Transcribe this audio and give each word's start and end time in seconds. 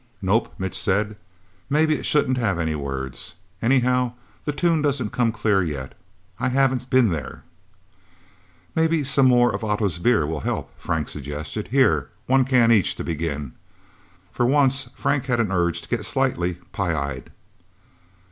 "Nope," 0.19 0.55
Mitch 0.57 0.75
said. 0.79 1.15
"Maybe 1.69 1.93
it 1.93 2.07
shouldn't 2.07 2.39
have 2.39 2.57
any 2.57 2.73
words. 2.73 3.35
Anyhow, 3.61 4.13
the 4.45 4.51
tune 4.51 4.81
doesn't 4.81 5.11
come 5.11 5.31
clear, 5.31 5.61
yet. 5.61 5.93
I 6.39 6.49
haven't 6.49 6.89
been 6.89 7.09
There." 7.09 7.43
"Maybe 8.73 9.03
some 9.03 9.27
more 9.27 9.53
of 9.53 9.63
Otto's 9.63 9.99
beer 9.99 10.25
will 10.25 10.39
help," 10.39 10.71
Frank 10.75 11.07
suggested. 11.07 11.67
"Here 11.67 12.09
one 12.25 12.45
can, 12.45 12.71
each, 12.71 12.95
to 12.95 13.03
begin." 13.03 13.51
For 14.31 14.47
once, 14.47 14.89
Frank 14.95 15.25
had 15.25 15.39
an 15.39 15.51
urge 15.51 15.83
to 15.83 15.89
get 15.89 16.03
slightly 16.03 16.55
pie 16.71 16.95
eyed. 16.95 17.31